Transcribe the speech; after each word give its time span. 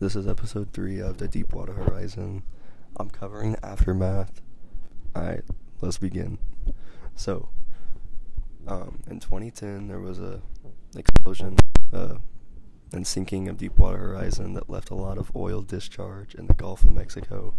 This 0.00 0.16
is 0.16 0.26
episode 0.26 0.72
three 0.72 0.98
of 0.98 1.18
the 1.18 1.28
Deepwater 1.28 1.74
Horizon. 1.74 2.42
I'm 2.96 3.10
covering 3.10 3.52
the 3.52 3.66
aftermath. 3.66 4.40
Alright, 5.14 5.44
let's 5.82 5.98
begin. 5.98 6.38
So, 7.14 7.50
um, 8.66 9.02
in 9.10 9.20
2010, 9.20 9.88
there 9.88 10.00
was 10.00 10.18
a 10.18 10.40
explosion 10.96 11.58
uh, 11.92 12.14
and 12.94 13.06
sinking 13.06 13.46
of 13.46 13.58
Deepwater 13.58 13.98
Horizon 13.98 14.54
that 14.54 14.70
left 14.70 14.88
a 14.88 14.94
lot 14.94 15.18
of 15.18 15.36
oil 15.36 15.60
discharge 15.60 16.34
in 16.34 16.46
the 16.46 16.54
Gulf 16.54 16.82
of 16.82 16.94
Mexico. 16.94 17.52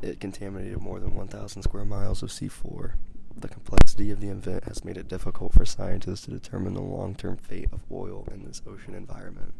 It 0.00 0.20
contaminated 0.20 0.80
more 0.80 1.00
than 1.00 1.16
1,000 1.16 1.62
square 1.62 1.84
miles 1.84 2.22
of 2.22 2.28
seafloor. 2.28 2.92
The 3.42 3.48
complexity 3.48 4.12
of 4.12 4.20
the 4.20 4.28
event 4.28 4.64
has 4.64 4.84
made 4.84 4.96
it 4.96 5.08
difficult 5.08 5.52
for 5.52 5.64
scientists 5.64 6.22
to 6.22 6.30
determine 6.30 6.74
the 6.74 6.80
long 6.80 7.16
term 7.16 7.36
fate 7.36 7.68
of 7.72 7.80
oil 7.90 8.26
in 8.32 8.44
this 8.44 8.62
ocean 8.68 8.94
environment. 8.94 9.52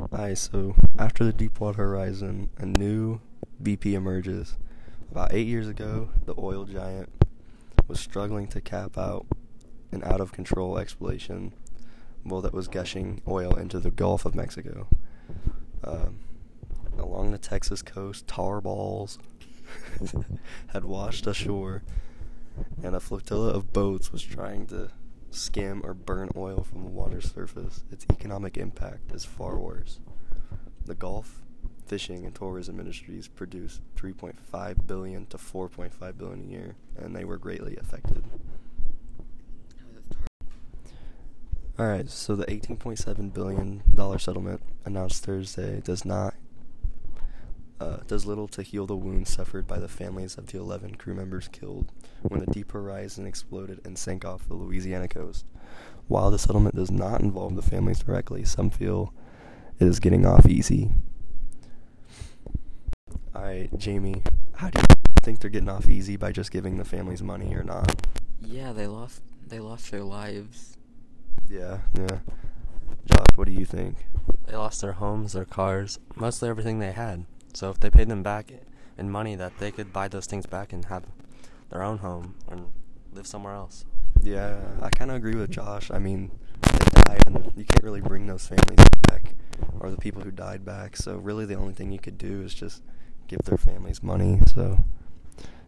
Alright, 0.00 0.36
so 0.36 0.74
after 0.98 1.22
the 1.22 1.32
Deepwater 1.32 1.84
Horizon, 1.84 2.50
a 2.58 2.66
new 2.66 3.20
BP 3.62 3.92
emerges. 3.92 4.56
About 5.12 5.32
eight 5.32 5.46
years 5.46 5.68
ago, 5.68 6.08
the 6.26 6.34
oil 6.36 6.64
giant 6.64 7.08
was 7.86 8.00
struggling 8.00 8.48
to 8.48 8.60
cap 8.60 8.98
out 8.98 9.24
an 9.92 10.02
out 10.02 10.20
of 10.20 10.32
control 10.32 10.76
exploration 10.76 11.52
well 12.24 12.40
that 12.40 12.52
was 12.52 12.66
gushing 12.66 13.22
oil 13.28 13.54
into 13.54 13.78
the 13.78 13.92
Gulf 13.92 14.26
of 14.26 14.34
Mexico. 14.34 14.88
Um, 15.84 16.18
along 16.98 17.30
the 17.30 17.38
Texas 17.38 17.80
coast, 17.80 18.26
tar 18.26 18.60
balls 18.60 19.20
had 20.68 20.84
washed 20.84 21.26
ashore, 21.26 21.82
and 22.82 22.94
a 22.94 23.00
flotilla 23.00 23.50
of 23.50 23.72
boats 23.72 24.12
was 24.12 24.22
trying 24.22 24.66
to 24.66 24.90
skim 25.30 25.82
or 25.84 25.94
burn 25.94 26.30
oil 26.36 26.62
from 26.62 26.84
the 26.84 26.90
water's 26.90 27.32
surface. 27.32 27.84
Its 27.90 28.06
economic 28.10 28.56
impact 28.56 29.12
is 29.12 29.24
far 29.24 29.58
worse. 29.58 30.00
The 30.84 30.94
Gulf 30.94 31.42
fishing 31.86 32.26
and 32.26 32.34
tourism 32.34 32.78
industries 32.78 33.28
produce 33.28 33.80
3.5 33.96 34.86
billion 34.86 35.26
to 35.26 35.38
4.5 35.38 36.18
billion 36.18 36.40
a 36.40 36.50
year, 36.50 36.76
and 36.96 37.16
they 37.16 37.24
were 37.24 37.38
greatly 37.38 37.76
affected. 37.76 38.24
All 41.78 41.86
right, 41.86 42.10
so 42.10 42.34
the 42.34 42.44
18.7 42.46 43.32
billion 43.32 43.82
dollar 43.94 44.18
settlement 44.18 44.60
announced 44.84 45.24
Thursday 45.24 45.80
does 45.80 46.04
not 46.04 46.34
uh, 47.80 47.98
does 48.06 48.26
little 48.26 48.48
to 48.48 48.62
heal 48.62 48.86
the 48.86 48.96
wounds 48.96 49.30
suffered 49.30 49.66
by 49.66 49.78
the 49.78 49.88
families 49.88 50.36
of 50.36 50.46
the 50.46 50.58
11 50.58 50.96
crew 50.96 51.14
members 51.14 51.48
killed 51.48 51.92
when 52.22 52.40
the 52.40 52.46
Deep 52.46 52.72
Horizon 52.72 53.26
exploded 53.26 53.80
and 53.84 53.96
sank 53.96 54.24
off 54.24 54.48
the 54.48 54.54
Louisiana 54.54 55.08
coast. 55.08 55.46
While 56.08 56.30
the 56.30 56.38
settlement 56.38 56.74
does 56.74 56.90
not 56.90 57.20
involve 57.20 57.54
the 57.54 57.62
families 57.62 58.00
directly, 58.00 58.44
some 58.44 58.70
feel 58.70 59.12
it 59.78 59.86
is 59.86 60.00
getting 60.00 60.26
off 60.26 60.46
easy. 60.46 60.90
Alright, 63.34 63.76
Jamie, 63.78 64.22
how 64.56 64.70
do 64.70 64.80
you 64.80 64.96
think 65.22 65.38
they're 65.38 65.50
getting 65.50 65.68
off 65.68 65.88
easy 65.88 66.16
by 66.16 66.32
just 66.32 66.50
giving 66.50 66.78
the 66.78 66.84
families 66.84 67.22
money 67.22 67.54
or 67.54 67.62
not? 67.62 68.06
Yeah, 68.40 68.72
they 68.72 68.86
lost 68.86 69.22
they 69.46 69.60
lost 69.60 69.90
their 69.90 70.02
lives. 70.02 70.76
Yeah, 71.48 71.78
yeah. 71.96 72.18
Josh, 73.06 73.26
what 73.36 73.46
do 73.46 73.52
you 73.52 73.64
think? 73.64 74.06
They 74.46 74.56
lost 74.56 74.80
their 74.80 74.92
homes, 74.92 75.32
their 75.32 75.44
cars, 75.44 75.98
mostly 76.16 76.48
everything 76.48 76.78
they 76.78 76.92
had. 76.92 77.24
So 77.58 77.70
if 77.70 77.80
they 77.80 77.90
paid 77.90 78.08
them 78.08 78.22
back 78.22 78.52
in 78.96 79.10
money, 79.10 79.34
that 79.34 79.58
they 79.58 79.72
could 79.72 79.92
buy 79.92 80.06
those 80.06 80.26
things 80.26 80.46
back 80.46 80.72
and 80.72 80.84
have 80.84 81.02
their 81.70 81.82
own 81.82 81.98
home 81.98 82.36
and 82.48 82.66
live 83.12 83.26
somewhere 83.26 83.52
else. 83.52 83.84
Yeah, 84.22 84.60
I 84.80 84.90
kind 84.90 85.10
of 85.10 85.16
agree 85.16 85.34
with 85.34 85.50
Josh. 85.50 85.90
I 85.90 85.98
mean, 85.98 86.30
they 86.62 87.02
died, 87.02 87.22
and 87.26 87.52
you 87.56 87.64
can't 87.64 87.82
really 87.82 88.00
bring 88.00 88.28
those 88.28 88.46
families 88.46 88.78
back 89.08 89.34
or 89.80 89.90
the 89.90 89.96
people 89.96 90.22
who 90.22 90.30
died 90.30 90.64
back. 90.64 90.96
So 90.96 91.16
really, 91.16 91.46
the 91.46 91.56
only 91.56 91.74
thing 91.74 91.90
you 91.90 91.98
could 91.98 92.16
do 92.16 92.42
is 92.42 92.54
just 92.54 92.80
give 93.26 93.40
their 93.40 93.58
families 93.58 94.04
money. 94.04 94.38
So, 94.54 94.84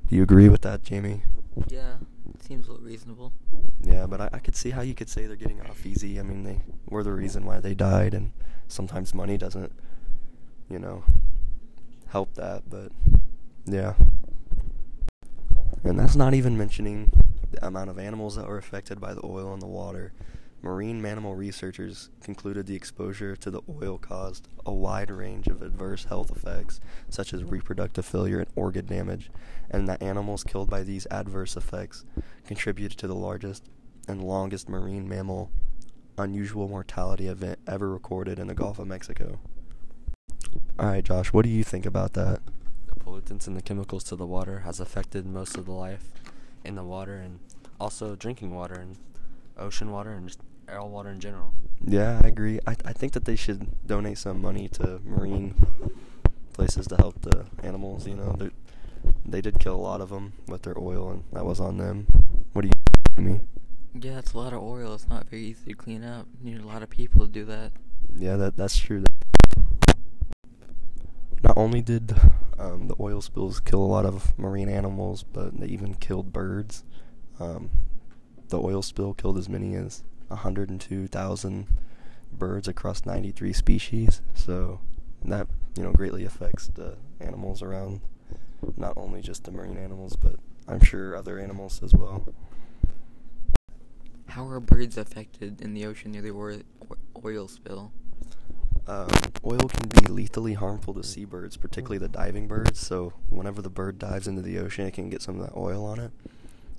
do 0.07 0.15
you 0.15 0.22
agree 0.22 0.49
with 0.49 0.61
that, 0.61 0.84
Jamie? 0.84 1.25
Yeah, 1.67 1.95
seems 2.39 2.69
a 2.69 2.71
little 2.71 2.87
reasonable. 2.87 3.33
Yeah, 3.83 4.07
but 4.07 4.21
I, 4.21 4.31
I 4.34 4.39
could 4.39 4.55
see 4.55 4.71
how 4.71 4.83
you 4.83 4.95
could 4.95 5.09
say 5.09 5.27
they're 5.27 5.34
getting 5.34 5.61
off 5.62 5.84
easy. 5.84 6.21
I 6.21 6.22
mean, 6.22 6.45
they 6.45 6.61
were 6.89 7.03
the 7.03 7.12
reason 7.12 7.45
why 7.45 7.59
they 7.59 7.75
died, 7.75 8.15
and 8.15 8.31
sometimes 8.69 9.12
money 9.12 9.37
doesn't, 9.37 9.72
you 10.69 10.78
know, 10.78 11.03
help 12.10 12.34
that. 12.34 12.69
But 12.69 12.93
yeah, 13.66 13.94
and 15.84 15.98
that's 15.98 16.16
not 16.16 16.34
even 16.34 16.59
mentioning 16.59 17.10
the 17.50 17.66
amount 17.66 17.91
of 17.91 17.98
animals 17.98 18.37
that 18.37 18.47
were 18.47 18.59
affected 18.59 19.00
by 19.00 19.15
the 19.15 19.25
oil 19.25 19.53
in 19.54 19.60
the 19.60 19.66
water. 19.66 20.12
Marine 20.62 21.00
mammal 21.00 21.34
researchers 21.34 22.10
concluded 22.21 22.66
the 22.66 22.76
exposure 22.76 23.34
to 23.34 23.50
the 23.50 23.62
oil 23.82 23.97
caused 23.97 24.47
a 24.66 24.72
wide 24.72 25.10
range 25.10 25.47
of 25.47 25.62
adverse 25.62 26.04
health 26.04 26.31
effects, 26.31 26.81
such 27.09 27.32
as 27.32 27.43
reproductive 27.43 28.04
failure 28.04 28.41
and 28.41 28.50
organ 28.54 28.84
damage, 28.84 29.31
and 29.71 29.88
that 29.88 30.03
animals 30.03 30.44
killed 30.44 30.69
by 30.69 30.82
these 30.82 31.06
adverse 31.10 31.56
effects 31.56 32.04
contributed 32.47 32.98
to 32.98 33.06
the 33.06 33.15
largest 33.15 33.71
and 34.06 34.22
longest 34.22 34.69
marine 34.69 35.09
mammal 35.09 35.50
unusual 36.19 36.69
mortality 36.69 37.27
event 37.27 37.59
ever 37.66 37.88
recorded 37.88 38.38
in 38.38 38.47
the 38.47 38.54
Gulf 38.54 38.78
of 38.78 38.87
Mexico. 38.87 39.41
Alright, 40.78 41.05
Josh, 41.05 41.33
what 41.33 41.44
do 41.44 41.50
you 41.50 41.65
think 41.65 41.87
about 41.87 42.15
that? 42.15 42.41
The 42.87 42.94
pollutants 42.94 43.47
and 43.47 43.56
the 43.56 43.62
chemicals 43.62 44.05
to 44.05 44.16
the 44.16 44.27
water 44.27 44.61
has 44.61 44.81
affected 44.81 45.27
most 45.27 45.56
of 45.56 45.66
the 45.66 45.72
life 45.72 46.12
in 46.65 46.75
the 46.75 46.84
water 46.84 47.16
and 47.16 47.38
also 47.78 48.16
drinking 48.16 48.55
water 48.55 48.75
and 48.75 48.97
ocean 49.59 49.91
water 49.91 50.12
and 50.12 50.28
just 50.28 50.41
air 50.69 50.83
water 50.83 51.10
in 51.10 51.21
general. 51.21 51.53
Yeah, 51.87 52.21
I 52.22 52.28
agree. 52.28 52.60
I 52.66 52.77
I 52.84 52.93
think 52.93 53.12
that 53.12 53.25
they 53.25 53.37
should 53.37 53.66
donate 53.87 54.19
some 54.19 54.41
money 54.41 54.69
to 54.69 55.00
marine 55.05 55.55
places 56.53 56.87
to 56.89 56.97
help 56.97 57.21
the 57.22 57.47
animals. 57.62 58.06
You 58.06 58.16
know, 58.16 58.33
they 58.39 58.50
they 59.27 59.41
did 59.41 59.59
kill 59.59 59.75
a 59.75 59.84
lot 59.91 60.00
of 60.00 60.10
them 60.10 60.33
with 60.47 60.62
their 60.62 60.78
oil, 60.78 61.10
and 61.10 61.25
that 61.33 61.44
was 61.44 61.60
on 61.60 61.78
them. 61.78 62.06
What 62.53 62.62
do 62.62 62.69
you 62.69 62.75
think, 63.15 63.27
me? 63.27 63.41
Yeah, 63.94 64.19
it's 64.19 64.34
a 64.34 64.39
lot 64.39 64.53
of 64.53 64.62
oil. 64.62 64.94
It's 64.94 65.09
not 65.09 65.28
very 65.28 65.43
easy 65.43 65.71
to 65.71 65.75
clean 65.75 66.05
up. 66.05 66.27
You 66.43 66.53
need 66.53 66.62
a 66.62 66.66
lot 66.66 66.83
of 66.83 66.91
people 66.91 67.27
to 67.27 67.33
do 67.33 67.44
that. 67.47 67.72
Yeah, 68.16 68.37
that 68.37 68.56
that's 68.56 68.78
true. 68.78 69.05
Not 71.60 71.66
only 71.66 71.82
did 71.82 72.15
um, 72.59 72.88
the 72.88 72.97
oil 72.98 73.21
spills 73.21 73.60
kill 73.60 73.82
a 73.82 73.84
lot 73.84 74.06
of 74.06 74.32
marine 74.38 74.71
animals, 74.71 75.25
but 75.25 75.60
they 75.60 75.66
even 75.66 75.93
killed 75.93 76.32
birds. 76.32 76.84
Um, 77.38 77.69
the 78.48 78.59
oil 78.59 78.81
spill 78.81 79.12
killed 79.12 79.37
as 79.37 79.47
many 79.47 79.75
as 79.75 80.03
102,000 80.28 81.66
birds 82.32 82.66
across 82.66 83.04
93 83.04 83.53
species. 83.53 84.22
So 84.32 84.81
that 85.22 85.48
you 85.76 85.82
know 85.82 85.93
greatly 85.93 86.25
affects 86.25 86.69
the 86.69 86.97
animals 87.21 87.60
around, 87.60 88.00
not 88.78 88.94
only 88.97 89.21
just 89.21 89.44
the 89.44 89.50
marine 89.50 89.77
animals, 89.77 90.16
but 90.16 90.37
I'm 90.66 90.81
sure 90.81 91.15
other 91.15 91.38
animals 91.38 91.82
as 91.82 91.92
well. 91.92 92.27
How 94.28 94.48
are 94.48 94.60
birds 94.60 94.97
affected 94.97 95.60
in 95.60 95.75
the 95.75 95.84
ocean 95.84 96.12
near 96.12 96.22
the 96.22 96.62
oil 97.22 97.48
spill? 97.48 97.92
Um, 98.87 99.09
oil 99.45 99.69
can 99.69 99.89
be 99.89 100.13
lethally 100.13 100.55
harmful 100.55 100.95
to 100.95 101.03
seabirds, 101.03 101.57
particularly 101.57 101.99
the 101.99 102.09
diving 102.09 102.49
birds. 102.49 102.81
So 102.81 103.13
whenever 103.29 103.63
the 103.63 103.71
bird 103.71 103.99
dives 103.99 104.27
into 104.27 104.43
the 104.43 104.59
ocean, 104.59 104.87
it 104.87 104.95
can 104.95 105.11
get 105.11 105.23
some 105.23 105.41
of 105.41 105.47
that 105.47 105.57
oil 105.57 105.85
on 105.85 105.99
it, 105.99 106.11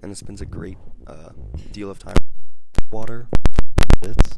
and 0.02 0.12
it 0.12 0.16
spends 0.16 0.42
a 0.42 0.46
great 0.46 0.78
uh, 1.08 1.30
deal 1.72 1.90
of 1.90 2.00
time 2.00 2.16
water. 2.92 3.28
Bits. 4.02 4.34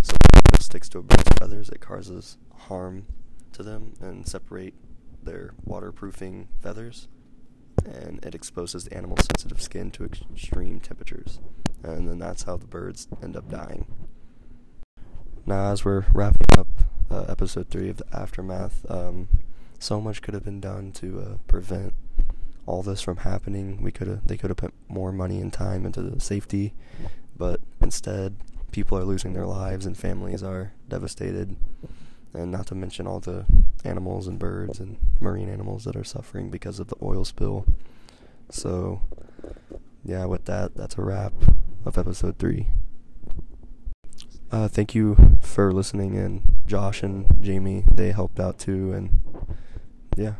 So 0.00 0.14
if 0.34 0.54
it 0.54 0.62
sticks 0.62 0.88
to 0.90 0.98
a 0.98 1.02
bird's 1.02 1.28
feathers, 1.38 1.68
it 1.68 1.80
causes 1.80 2.38
harm 2.68 3.06
to 3.52 3.62
them 3.62 3.94
and 4.00 4.26
separate 4.26 4.74
their 5.22 5.54
waterproofing 5.64 6.48
feathers, 6.60 7.08
and 7.84 8.24
it 8.24 8.34
exposes 8.34 8.84
the 8.84 8.96
animal's 8.96 9.26
sensitive 9.26 9.60
skin 9.60 9.90
to 9.92 10.04
extreme 10.04 10.80
temperatures, 10.80 11.40
and 11.82 12.08
then 12.08 12.18
that's 12.18 12.44
how 12.44 12.56
the 12.56 12.66
birds 12.66 13.08
end 13.22 13.36
up 13.36 13.48
dying. 13.48 13.86
Now, 15.44 15.72
as 15.72 15.84
we're 15.84 16.04
wrapping 16.14 16.46
up 16.56 16.68
uh, 17.12 17.26
episode 17.28 17.68
three 17.68 17.88
of 17.90 17.98
the 17.98 18.06
aftermath, 18.12 18.90
um, 18.90 19.28
so 19.78 20.00
much 20.00 20.22
could 20.22 20.34
have 20.34 20.44
been 20.44 20.60
done 20.60 20.92
to 20.92 21.20
uh, 21.20 21.36
prevent 21.46 21.92
all 22.66 22.82
this 22.82 23.02
from 23.02 23.18
happening. 23.18 23.82
We 23.82 23.92
could 23.92 24.08
have, 24.08 24.26
they 24.26 24.36
could 24.36 24.50
have 24.50 24.56
put 24.56 24.72
more 24.88 25.12
money 25.12 25.40
and 25.40 25.52
time 25.52 25.84
into 25.84 26.00
the 26.00 26.20
safety, 26.20 26.72
but 27.36 27.60
instead, 27.80 28.36
people 28.70 28.96
are 28.96 29.04
losing 29.04 29.34
their 29.34 29.46
lives 29.46 29.84
and 29.84 29.96
families 29.96 30.42
are 30.42 30.72
devastated, 30.88 31.56
and 32.32 32.50
not 32.50 32.66
to 32.68 32.74
mention 32.74 33.06
all 33.06 33.20
the 33.20 33.44
animals 33.84 34.26
and 34.26 34.38
birds 34.38 34.80
and 34.80 34.96
marine 35.20 35.48
animals 35.48 35.84
that 35.84 35.96
are 35.96 36.04
suffering 36.04 36.50
because 36.50 36.78
of 36.80 36.88
the 36.88 36.96
oil 37.02 37.24
spill. 37.24 37.66
So, 38.48 39.02
yeah, 40.04 40.24
with 40.24 40.46
that, 40.46 40.74
that's 40.74 40.96
a 40.96 41.02
wrap 41.02 41.32
of 41.84 41.98
episode 41.98 42.38
three. 42.38 42.68
Uh, 44.50 44.68
thank 44.68 44.94
you 44.94 45.38
for 45.40 45.72
listening, 45.72 46.16
and 46.16 46.51
Josh 46.66 47.02
and 47.02 47.26
Jamie, 47.40 47.84
they 47.94 48.12
helped 48.12 48.40
out 48.40 48.58
too, 48.58 48.92
and 48.92 49.10
yeah. 50.16 50.34